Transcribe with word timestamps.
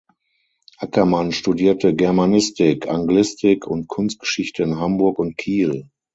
Ackermann 0.77 1.31
studierte 1.31 1.93
Germanistik, 1.93 2.87
Anglistik 2.89 3.67
und 3.67 3.87
Kunstgeschichte 3.87 4.63
in 4.63 4.77
Hamburg 4.79 5.19
und 5.19 5.37
Kiel. 5.37 5.89